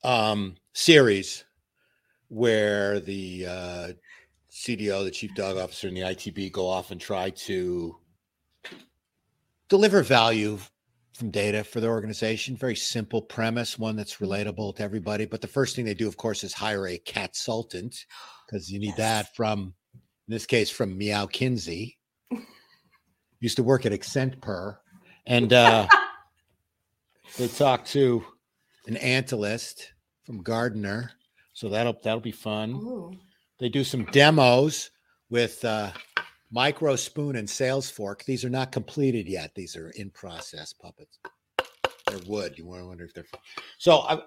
[0.03, 1.43] um, series
[2.29, 3.87] where the uh,
[4.51, 7.95] CDO, the chief dog officer, and the ITB go off and try to
[9.69, 10.57] deliver value
[11.13, 12.57] from data for their organization.
[12.57, 15.25] Very simple premise, one that's relatable to everybody.
[15.25, 18.05] But the first thing they do, of course, is hire a catsultant
[18.45, 18.97] because you need Yes.
[18.97, 20.01] that from, in
[20.33, 21.97] this case, from Meow Kinsey.
[23.39, 24.77] Used to work at Accentper,
[25.27, 25.87] and uh,
[27.37, 28.23] they talked to
[28.87, 29.91] an antolist
[30.23, 31.11] from Gardner,
[31.53, 32.71] so that'll that'll be fun.
[32.71, 33.13] Ooh.
[33.59, 34.89] They do some demos
[35.29, 35.91] with uh,
[36.51, 38.23] Micro Spoon and Sales Fork.
[38.23, 39.51] These are not completed yet.
[39.53, 41.19] These are in process puppets.
[42.07, 42.57] They're wood.
[42.57, 43.25] You want to wonder if they're
[43.77, 43.99] so.
[43.99, 44.21] I,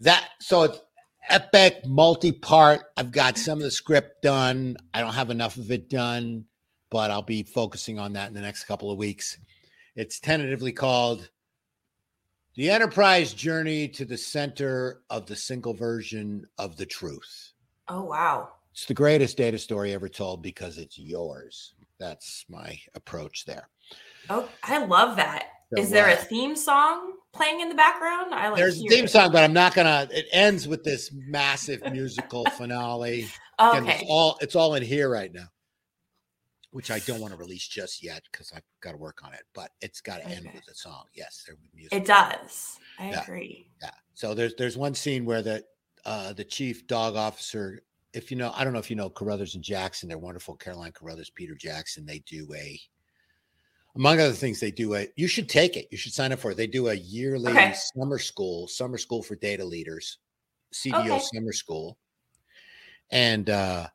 [0.00, 0.80] that so it's
[1.28, 2.82] epic multi-part.
[2.96, 4.76] I've got some of the script done.
[4.92, 6.44] I don't have enough of it done,
[6.90, 9.38] but I'll be focusing on that in the next couple of weeks.
[9.96, 11.30] It's tentatively called
[12.56, 17.52] the Enterprise Journey to the Center of the Single Version of the Truth.
[17.88, 18.50] Oh wow.
[18.72, 21.74] It's the greatest data story ever told because it's yours.
[22.00, 23.68] That's my approach there.
[24.28, 25.46] Oh, I love that.
[25.72, 28.34] So, Is there a theme song playing in the background?
[28.34, 29.10] I like There's a theme it.
[29.10, 30.08] song, but I'm not gonna.
[30.10, 33.26] It ends with this massive musical finale.
[33.58, 34.06] And it's Okay.
[34.08, 35.46] all it's all in here right now,
[36.70, 39.42] which I don't want to release just yet because I've got to work on it.
[39.54, 41.04] But it's got to end with a song.
[41.14, 41.98] Yes, there music.
[42.02, 42.78] It does.
[42.98, 43.22] I Yeah.
[43.22, 43.68] agree.
[43.82, 43.90] Yeah.
[44.14, 45.64] So there's there's one scene where the
[46.04, 47.80] uh the chief dog officer,
[48.12, 50.56] if you know, I don't know if you know Carruthers and Jackson, they're wonderful.
[50.56, 52.78] Caroline Carruthers, Peter Jackson, they do a
[53.96, 55.88] among other things, they do a you should take it.
[55.90, 56.56] You should sign up for it.
[56.56, 57.74] They do a yearly Okay.
[57.74, 60.18] summer school, summer school for data leaders,
[60.72, 61.18] CDO Okay.
[61.18, 61.98] summer school.
[63.10, 63.88] And uh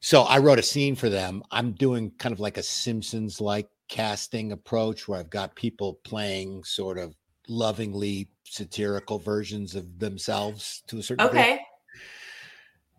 [0.00, 1.42] so I wrote a scene for them.
[1.50, 6.64] I'm doing kind of like a Simpsons like casting approach where I've got people playing
[6.64, 7.16] sort of
[7.48, 11.50] lovingly satirical versions of themselves to a certain degree.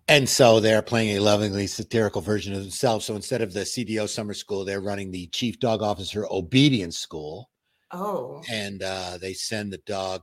[0.09, 3.05] And so they're playing a lovingly satirical version of themselves.
[3.05, 7.49] So instead of the CDO summer school, they're running the chief dog officer obedience school.
[7.91, 8.41] Oh.
[8.49, 10.21] And uh, they send the dog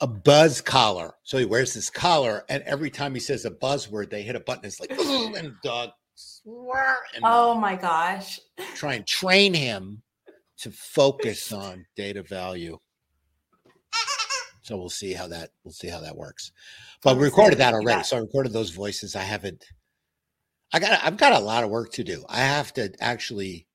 [0.00, 1.14] a buzz collar.
[1.22, 4.40] So he wears this collar, and every time he says a buzzword, they hit a
[4.40, 4.64] button.
[4.66, 5.90] It's like, "Ooh," and the dog,
[6.44, 8.40] and Oh my gosh.
[8.74, 10.02] try and train him
[10.58, 12.78] to focus on data value.
[14.64, 16.50] So we'll see how that we'll see how that works.
[17.02, 17.98] But we recorded that already.
[17.98, 18.06] got.
[18.06, 19.14] So I recorded those voices.
[19.14, 19.64] I haven't
[20.72, 22.24] I got I've got a lot of work to do.
[22.28, 23.66] I have to actually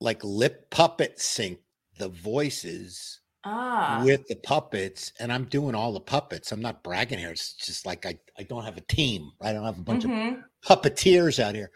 [0.00, 1.58] like lip puppet sync
[1.98, 4.02] the voices Ah.
[4.04, 6.50] with the puppets and I'm doing all the puppets.
[6.52, 7.30] I'm not bragging here.
[7.30, 9.30] It's just like I, I don't have a team.
[9.40, 10.42] I don't have a bunch of Mhm.
[10.66, 11.70] puppeteers out here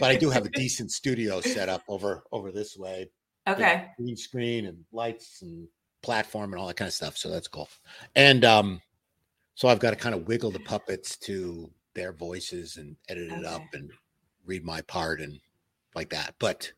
[0.00, 3.10] but I do have a decent studio set up over over this way.
[3.46, 3.88] Okay.
[3.98, 5.68] green screen and lights and
[6.02, 7.16] platform and all that kind of stuff.
[7.16, 7.68] So that's cool.
[8.14, 8.80] And um,
[9.54, 13.44] so I've got to kind of wiggle the puppets to their voices and edit it
[13.44, 13.90] up and
[14.46, 15.38] read my part and
[15.94, 16.34] like that.
[16.38, 16.72] But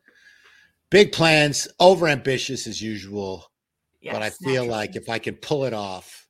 [0.90, 3.50] big plans, over ambitious as usual.
[4.02, 6.26] but I Yes, feel like if I can pull it off,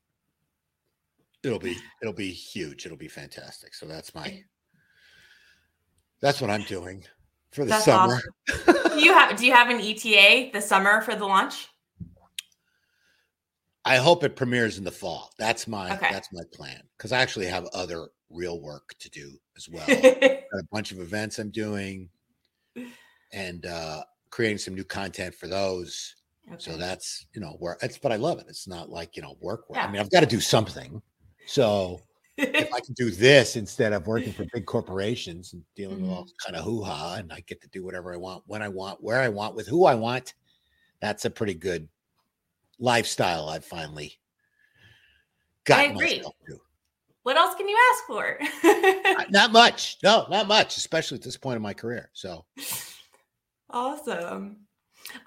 [1.43, 2.87] it'll be it'll be huge.
[2.87, 3.75] It'll be fantastic.
[3.75, 4.43] So that's my
[6.21, 7.05] that's what I'm doing
[7.53, 8.21] for the That's summer.
[8.49, 8.77] awesome.
[8.99, 11.69] do you have do you have an ETA this summer for the launch?
[13.85, 15.31] I hope it premieres in the fall.
[15.39, 16.07] That's my Okay.
[16.09, 20.11] that's my plan because I actually have other real work to do as well.
[20.53, 22.11] A bunch of events I'm doing,
[23.33, 26.17] and uh, creating some new content for those.
[26.57, 28.47] So that's you know where it's, but I love it.
[28.49, 29.81] It's not like you know work work.
[29.83, 31.03] I mean, I've got to do something.
[31.45, 32.01] So
[32.59, 36.11] if I can do this instead of working for big corporations and dealing with Mm-hmm.
[36.11, 38.69] all kind of hoo ha, and I get to do whatever I want, when I
[38.69, 40.35] want, where I want, with who I want,
[41.01, 41.89] that's a pretty good
[42.79, 43.49] lifestyle.
[43.49, 44.19] I've finally
[45.65, 46.17] got I agree.
[46.17, 46.59] myself to.
[47.23, 48.39] what else can you ask for?
[49.21, 52.11] Uh, Not much, no, not much, especially at this point in my career.
[52.13, 52.45] So
[53.71, 54.57] awesome.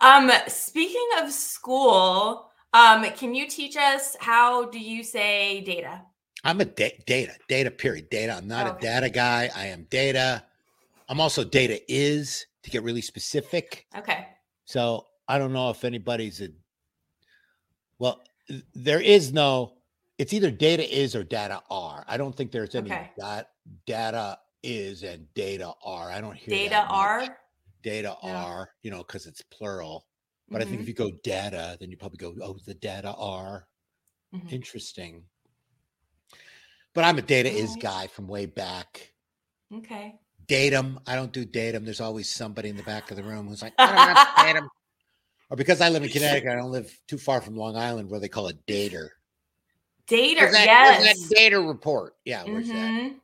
[0.01, 6.01] Um, speaking of school, um, can you teach us how do you say data?
[6.43, 7.71] I'm a da- data, data.
[7.71, 8.09] Period.
[8.09, 8.33] Data.
[8.33, 9.49] I'm not a data guy.
[9.55, 10.43] I am data.
[11.09, 13.87] I'm also data is to get really specific.
[13.97, 14.27] Okay.
[14.65, 16.49] So I don't know if anybody's a
[17.99, 18.23] well,
[18.73, 19.73] there is no
[20.17, 22.03] it's either data is or data are.
[22.07, 23.11] I don't think there's any Okay.
[23.19, 23.51] dat,
[23.85, 26.09] data is and data are.
[26.11, 27.29] I don't hear Data that much.
[27.29, 27.37] are.
[27.83, 30.07] data are, you know, because it's plural.
[30.51, 33.13] But I think Mhm, if you go data, then you probably go, oh, the data
[33.13, 33.67] are
[34.31, 34.47] mhm.
[34.49, 35.25] interesting.
[36.93, 39.13] But I'm a data is guy from way back.
[39.71, 40.19] Okay.
[40.47, 40.99] datum.
[41.07, 41.83] I don't do datum.
[41.85, 44.69] There's always somebody in the back of the room who's like, I don't have datum.
[45.49, 48.19] Or because I live in Connecticut, I don't live too far from Long Island where
[48.19, 49.09] they call it dater.
[50.07, 51.27] Dater, that, yes.
[51.29, 52.15] that data report?
[52.25, 52.75] Yeah, where's that?
[52.75, 53.17] Mm-hmm.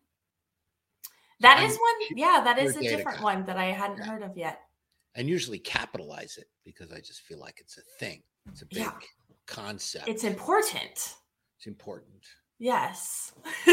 [1.41, 2.17] That I'm one.
[2.17, 3.23] Yeah, that is a different guy.
[3.23, 4.05] one that I hadn't Yeah.
[4.05, 4.61] heard of yet.
[5.15, 8.23] And usually capitalize it because I just feel like it's a thing.
[8.49, 8.93] It's a big Yeah.
[9.45, 10.07] concept.
[10.07, 11.15] It's important.
[11.57, 12.23] it's important.
[12.59, 13.33] Yes.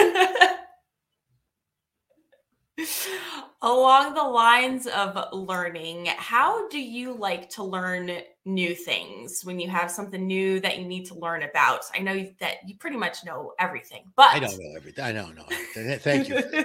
[3.63, 8.11] Along the lines of learning, how do you like to learn
[8.45, 11.83] new things when you have something new that you need to learn about?
[11.95, 15.05] I know that you pretty much know everything, but I don't know everything.
[15.05, 15.45] I don't know.
[15.51, 15.99] everything.
[15.99, 16.65] Thank you.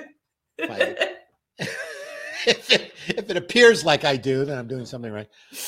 [2.48, 5.28] if, it, if it appears like I do, then I'm doing something right.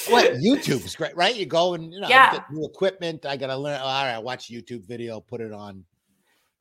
[0.09, 1.35] What YouTube is great, right?
[1.35, 2.31] You go and you know Yeah.
[2.31, 3.25] get new equipment.
[3.25, 3.79] I gotta learn.
[3.81, 5.83] all right, watch YouTube video, put it on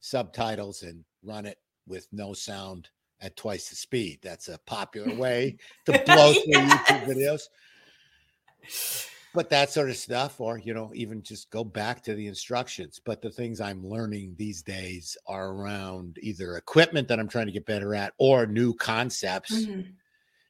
[0.01, 2.88] subtitles, and run it with no sound
[3.20, 4.18] at twice the speed.
[4.22, 7.42] That's a popular way to blow through YouTube videos.
[9.35, 13.00] But that sort of stuff, or you know, even just go back to the instructions.
[13.05, 17.52] But the things I'm learning these days are around either equipment that I'm trying to
[17.52, 19.92] get better at or new concepts Mhm.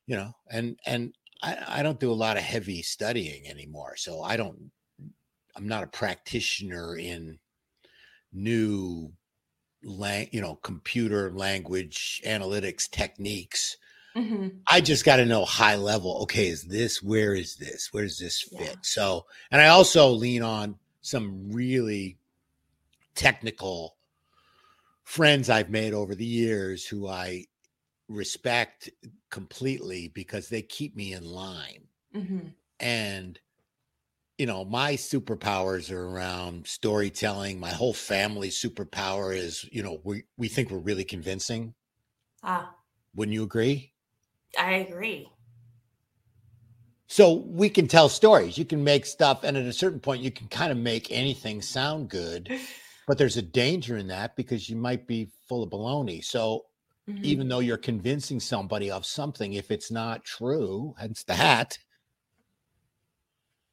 [0.07, 4.22] you know and and I, I don't do a lot of heavy studying anymore so
[4.22, 4.70] i don't
[5.57, 7.38] i'm not a practitioner in
[8.33, 9.12] new
[9.85, 13.77] lang you know computer language analytics techniques
[14.17, 14.61] Mhm.
[14.69, 18.19] i just got to know high level okay is this where is this where does
[18.19, 18.75] this fit Yeah.
[18.83, 22.19] so and i also lean on some really
[23.15, 23.97] technical
[25.05, 27.45] friends i've made over the years who i
[28.09, 28.91] respect
[29.31, 32.55] completely because they keep me in line Mhm.
[32.81, 33.39] and
[34.38, 40.25] you know my superpowers are around storytelling my whole family's superpower is you know we,
[40.37, 41.75] we think we're really convincing.
[42.42, 42.79] Ah,
[43.14, 43.94] wouldn't you agree?
[44.59, 45.31] I agree.
[47.09, 48.59] so we can tell stories.
[48.59, 51.62] You can make stuff and at a certain point you can kind of make anything
[51.62, 52.51] sound good
[53.07, 56.25] but there's a danger in that because you might be full of baloney.
[56.25, 56.66] So
[57.09, 57.22] Mhm.
[57.22, 61.79] even though you're convincing somebody of something, if it's not true, hence the hat,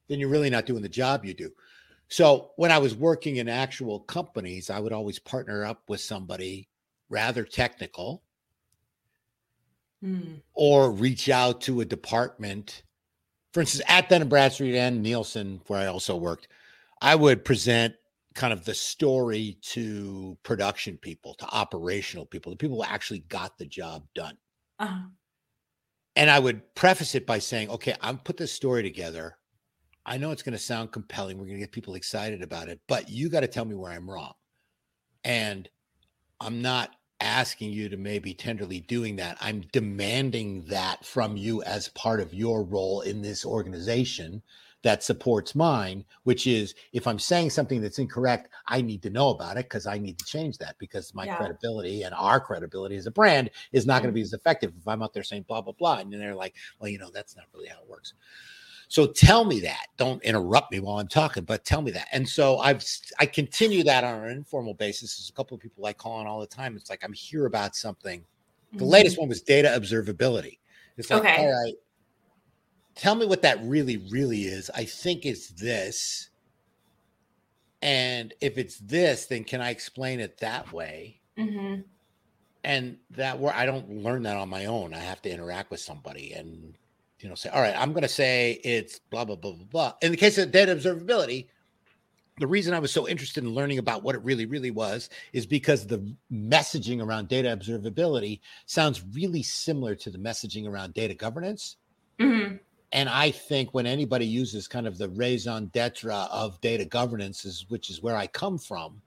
[0.07, 1.51] then you're really not doing the job you do.
[2.09, 6.69] So when I was working in actual companies, I would always partner up with somebody
[7.09, 8.23] rather technical
[10.03, 10.41] Mm.
[10.53, 12.83] or reach out to a department.
[13.53, 16.49] For instance, at Dun and Bradstreet and Nielsen, where I also worked,
[17.01, 17.95] I would present
[18.35, 23.57] kind of the story to production people, to operational people, the people who actually got
[23.57, 24.37] the job done.
[24.79, 25.07] Uh-huh.
[26.17, 29.37] And I would preface it by saying, okay, I've put this story together.
[30.05, 31.37] I know it's going to sound compelling.
[31.37, 33.91] We're going to get people excited about it, but you got to tell me where
[33.91, 34.33] I'm wrong.
[35.23, 35.69] And
[36.41, 39.37] I'm not asking you to maybe tenderly doing that.
[39.39, 44.43] I'm demanding that from you as part of your role in this organization
[44.83, 49.29] that supports mine, which is if I'm saying something that's incorrect, I need to know
[49.29, 51.37] about it because I need to change that because my Yeah.
[51.37, 54.15] credibility and our credibility as a brand is not going to mm-hmm.
[54.15, 55.99] be as effective if I'm out there saying blah, blah, blah.
[55.99, 58.13] And then they're like, well, you know, that's not really how it works.
[58.93, 59.87] So tell me that.
[59.97, 62.09] Don't interrupt me while I'm talking, but tell me that.
[62.11, 62.85] And so I've
[63.17, 65.17] I continue that on an informal basis.
[65.17, 66.75] There's a couple of people I call on all the time.
[66.75, 68.23] It's like I'm here about something.
[68.77, 68.89] The Mhm.
[68.89, 70.59] latest one was data observability.
[70.95, 71.37] It's like, Okay.
[71.37, 71.73] all right,
[72.93, 74.69] tell me what that really, really is.
[74.69, 76.29] I think it's this.
[77.81, 81.19] And if it's this, then can I explain it that way?
[81.35, 81.81] hmm
[82.63, 84.93] And that where I don't learn that on my own.
[84.93, 86.77] I have to interact with somebody and
[87.23, 89.93] you know say, all right, I'm going to say it's blah blah blah blah blah.
[90.01, 91.47] In the case of data observability,
[92.39, 95.45] the reason I was so interested in learning about what it really, really was is
[95.45, 101.77] because the messaging around data observability sounds really similar to the messaging around data governance.
[102.19, 102.55] hmm
[102.91, 107.65] And I think when anybody uses kind of the raison d'etre of data governance, is
[107.69, 109.01] which is where I come from,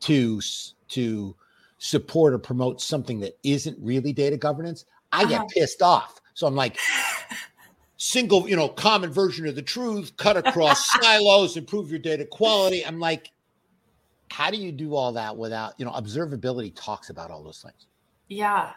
[0.00, 0.40] to
[0.88, 1.36] to
[1.78, 5.46] support or promote something that isn't really data governance, I get Uh-huh.
[5.50, 6.20] pissed off.
[6.34, 6.76] So I'm like,
[7.98, 12.86] single, you know, common version of the truth, cut across silos, improve your data quality.
[12.86, 13.30] I'm like,
[14.30, 17.86] how do you do all that without, you know, observability talks about all those things.
[18.28, 18.72] Yeah.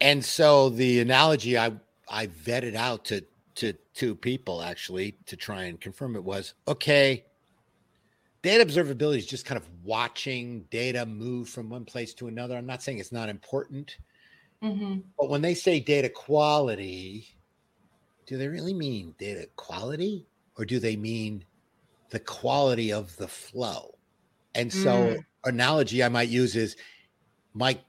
[0.00, 1.72] And so the analogy I
[2.08, 3.24] I vetted out to
[3.56, 7.24] to two people actually to try and confirm it was okay.
[8.42, 12.56] Data observability is just kind of watching data move from one place to another.
[12.56, 13.96] I'm not saying it's not important,
[14.60, 17.28] hmm but when they say data quality,
[18.26, 21.46] do they really mean data quality or do they mean
[22.10, 23.92] the quality of the flow?
[24.54, 25.24] And so, Mm.
[25.46, 26.76] analogy I might use is
[27.54, 27.80] my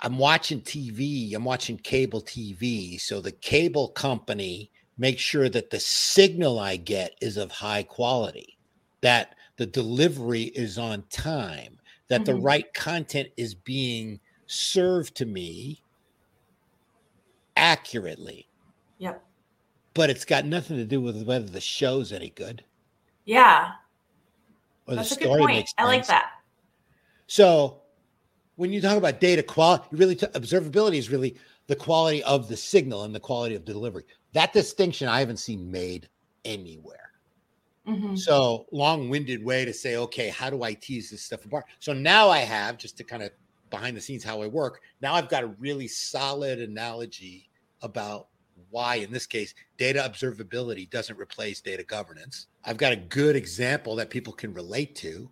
[0.00, 2.98] I'm watching TV, I'm watching cable TV.
[2.98, 8.58] So the cable company makes sure that the signal I get is of high quality,
[9.02, 12.36] that the delivery is on time, that the Mhm.
[12.36, 15.84] right content is being served to me
[17.56, 18.48] accurately.
[18.98, 19.26] Yep.
[19.96, 22.62] But it's got nothing to do with whether the show's any good
[23.24, 23.72] Yeah.
[24.86, 26.32] or That's the story makes I like that.
[27.26, 27.80] So
[28.56, 32.56] when you talk about data quality, really t- observability is really the quality of the
[32.56, 34.04] signal and the quality of delivery.
[34.34, 36.08] That distinction I haven't seen made
[36.44, 37.10] anywhere.
[37.86, 41.64] hmm So long-winded way to say, okay, how do I tease this stuff apart?
[41.78, 43.30] So now I have just to kind of
[43.70, 44.82] behind the scenes how I work.
[45.00, 47.48] Now I've got a really solid analogy
[47.82, 48.28] about
[48.70, 52.46] why, in this case, data observability doesn't replace data governance.
[52.64, 55.30] I've got a good example that people can relate to.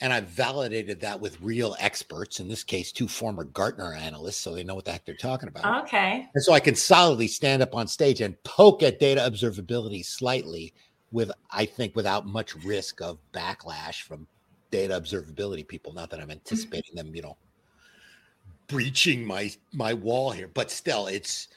[0.00, 4.54] And I've validated that with real experts, in this case, two former Gartner analysts, so
[4.54, 5.84] they know what the heck they're talking about.
[5.84, 6.28] Okay.
[6.34, 10.74] And so I can solidly stand up on stage and poke at data observability slightly
[11.12, 14.26] with, I think, without much risk of backlash from
[14.70, 15.94] data observability people.
[15.94, 16.32] Not that I'm mm-hmm.
[16.32, 17.38] anticipating them, you know,
[18.66, 21.48] breaching my my wall here, but still, it's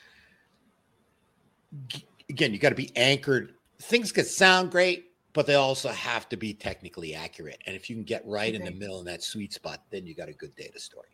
[2.30, 3.54] again, you got to be anchored.
[3.82, 7.62] Things could sound great, but they also have to be technically accurate.
[7.66, 10.16] And if you can get right in the middle in that sweet spot, then you
[10.16, 11.10] got a good data story.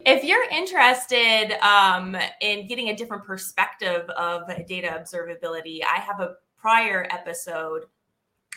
[0.00, 6.34] If you're interested um, in getting a different perspective of data observability, I have a
[6.56, 7.84] prior episode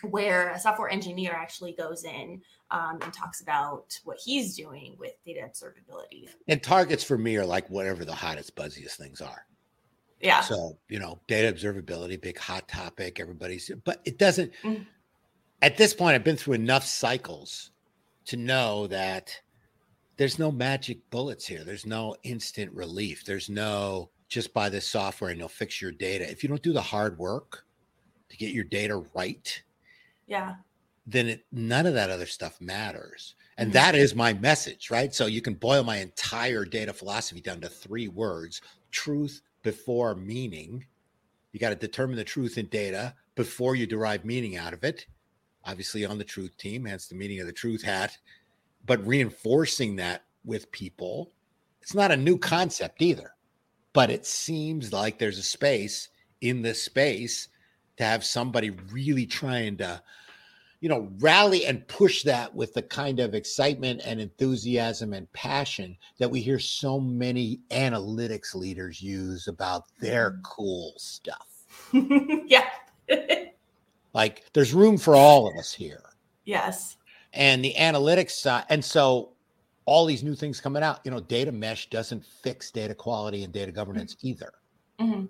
[0.09, 5.13] where a software engineer actually goes in um, and talks about what he's doing with
[5.25, 6.29] data observability.
[6.47, 9.45] And targets for me are like whatever the hottest, buzziest things are.
[10.21, 10.41] Yeah.
[10.41, 14.85] So, you know, data observability, big hot topic, everybody's, but it doesn't, Mm.
[15.61, 17.71] at this point, I've been through enough cycles
[18.25, 19.41] to know that
[20.17, 21.63] there's no magic bullets here.
[21.63, 23.25] There's no instant relief.
[23.25, 26.29] There's no just buy this software and you'll fix your data.
[26.29, 27.65] If you don't do the hard work
[28.29, 29.61] to get your data right,
[30.27, 30.55] Yeah.
[31.05, 33.35] then it, none of that other stuff matters.
[33.57, 33.73] And Mhm.
[33.73, 35.13] that is my message, right?
[35.13, 40.85] So you can boil my entire data philosophy down to three words truth before meaning.
[41.51, 45.05] You got to determine the truth in data before you derive meaning out of it.
[45.65, 48.17] Obviously, on the truth team, hence the meaning of the truth hat,
[48.85, 51.31] but reinforcing that with people.
[51.81, 53.33] It's not a new concept either,
[53.93, 56.09] but it seems like there's a space
[56.41, 57.49] in this space
[57.97, 60.01] to have somebody really trying to
[60.81, 65.95] you know, rally and push that with the kind of excitement and enthusiasm and passion
[66.17, 71.47] that we hear so many analytics leaders use about their cool stuff.
[71.93, 72.67] yeah.
[74.13, 76.03] Like there's room for all of us here.
[76.43, 76.97] yes.
[77.31, 79.29] And the analytics side, and so
[79.85, 83.53] all these new things coming out, you know, data mesh doesn't fix data quality and
[83.53, 84.51] data governance either.
[84.99, 85.25] hmm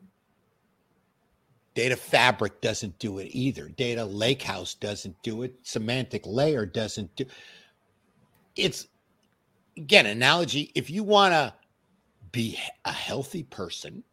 [1.74, 3.70] Data fabric doesn't do it either.
[3.70, 5.56] Data lakehouse doesn't do it.
[5.64, 7.26] Semantic layer doesn't do
[8.56, 8.88] it's
[9.78, 10.72] again analogy.
[10.76, 11.54] If you want to
[12.32, 14.04] be a healthy person,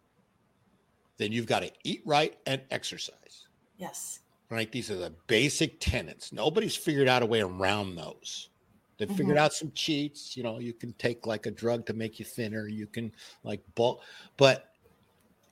[1.18, 3.48] then you've got to eat right and exercise.
[3.76, 4.20] Yes.
[4.50, 4.70] Right?
[4.70, 6.32] These are the basic tenets.
[6.32, 8.50] Nobody's figured out a way around those.
[8.96, 9.40] They've figured Mhm.
[9.40, 10.36] out some cheats.
[10.36, 12.66] You know, you can take like a drug to make you thinner.
[12.66, 13.12] You can
[13.44, 14.02] like bulk,
[14.36, 14.72] but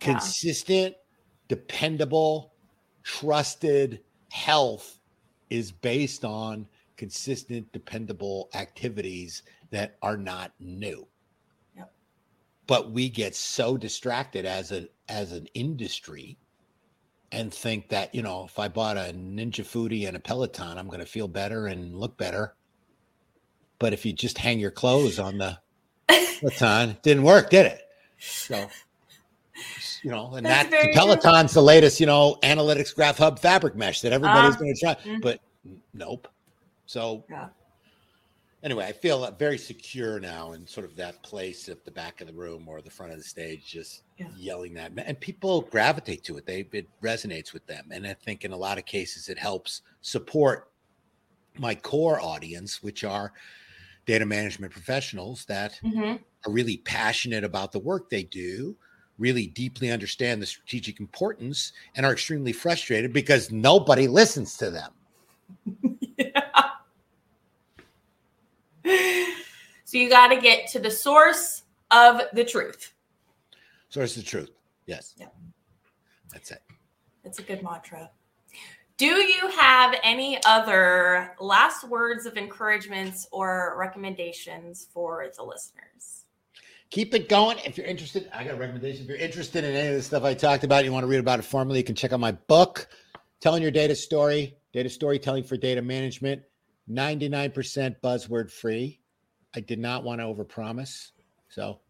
[0.00, 0.14] Yeah.
[0.14, 0.96] consistent,
[1.48, 2.52] dependable,
[3.02, 4.98] trusted health
[5.50, 6.66] is based on
[6.96, 11.06] consistent, dependable activities that are not new.
[11.76, 11.92] Yep.
[12.66, 16.36] But we get so distracted as a as an industry
[17.32, 20.86] and think that, you know, if I bought a Ninja Foodi and a Peloton, I'm
[20.86, 22.54] going to feel better and look better.
[23.78, 25.58] But if you just hang your clothes on the
[26.08, 27.82] Peloton, it didn't work, did it?
[28.18, 28.68] So,
[30.02, 34.00] you know, and That's that Peloton's the latest, you know, analytics graph hub fabric mesh
[34.02, 34.58] that everybody's Ah.
[34.58, 34.94] going to try.
[34.94, 35.22] Mhm.
[35.22, 35.40] But
[35.94, 36.28] nope.
[36.86, 37.48] So Yeah.
[38.62, 42.26] anyway, I feel very secure now in sort of that place at the back of
[42.26, 44.28] the room or the front of the stage, just Yeah.
[44.36, 46.46] yelling that, and people gravitate to it.
[46.46, 49.82] They it resonates with them, and I think in a lot of cases it helps
[50.00, 50.70] support
[51.58, 53.32] my core audience, which are
[54.04, 56.20] data management professionals that Mhm.
[56.44, 58.76] are really passionate about the work they do,
[59.18, 64.92] really deeply understand the strategic importance, and are extremely frustrated because nobody listens to them.
[66.16, 66.42] yeah.
[69.86, 71.62] So you got to get to the source
[71.92, 72.92] of the truth.
[73.88, 74.50] Source of the truth.
[74.86, 75.14] Yes.
[75.16, 75.28] Yeah.
[76.32, 76.60] That's it.
[77.22, 78.10] That's a good mantra.
[78.96, 86.25] Do you have any other last words of encouragements or recommendations for the listeners?
[86.96, 87.58] Keep it going.
[87.66, 89.02] If you're interested, I got a recommendation.
[89.02, 91.20] If you're interested in any of the stuff I talked about, you want to read
[91.20, 92.88] about it formally, you can check out my book,
[93.38, 96.40] Telling Your Data Story, Data Storytelling for Data Management.
[96.90, 98.98] 99% buzzword free.
[99.54, 101.10] I did not want to overpromise.
[101.50, 101.80] So,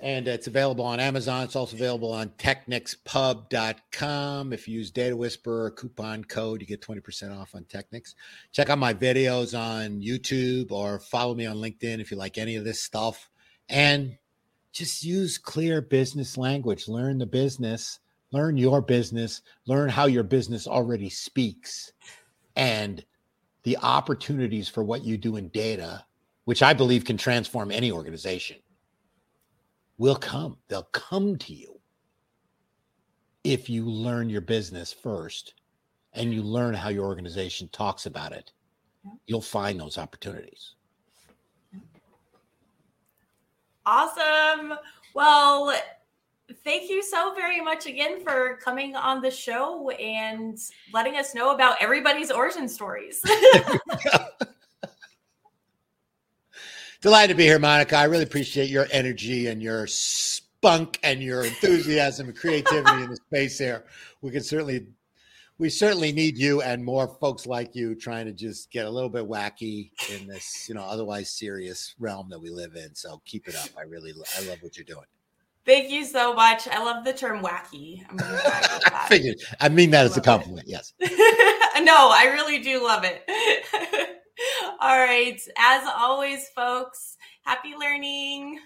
[0.00, 1.44] and it's available on Amazon.
[1.44, 4.54] It's also available on technicspub.com.
[4.54, 8.14] If you use Data Whisperer coupon code, you get 20% off on Technics.
[8.52, 12.56] Check out my videos on YouTube or follow me on LinkedIn if you like any
[12.56, 13.28] of this stuff.
[13.68, 14.16] And
[14.72, 16.86] just use clear business language.
[16.86, 17.98] Learn the business,
[18.30, 21.92] learn your business, learn how your business already speaks.
[22.56, 23.04] And
[23.64, 26.04] the opportunities for what you do in data,
[26.44, 28.58] which I believe can transform any organization,
[29.98, 30.58] will come.
[30.68, 31.80] They'll come to you
[33.42, 35.54] if you learn your business first
[36.12, 38.52] and you learn how your organization talks about it.
[39.26, 40.75] You'll find those opportunities.
[43.86, 44.74] Awesome.
[45.14, 45.72] Well,
[46.64, 50.58] thank you so very much again for coming on the show and
[50.92, 53.22] letting us know about everybody's origin stories.
[57.00, 57.96] Delighted to be here, Monica.
[57.96, 63.16] I really appreciate your energy and your spunk and your enthusiasm and creativity in the
[63.16, 63.84] space here.
[64.22, 64.88] We can certainly,
[65.58, 69.08] we certainly need you and more folks like you trying to just get a little
[69.08, 72.94] bit wacky in this, you know, otherwise serious realm that we live in.
[72.94, 73.68] So keep it up.
[73.78, 75.06] I really, I love what you're doing.
[75.64, 76.68] thank you so much.
[76.68, 78.04] I love the term wacky.
[78.10, 78.42] I'm with
[78.92, 80.24] I figured, I mean that as a Love it.
[80.24, 80.68] compliment.
[80.68, 80.92] Yes.
[81.00, 83.22] no, I really do love it.
[84.80, 85.40] All right.
[85.58, 88.58] As always, folks, happy learning.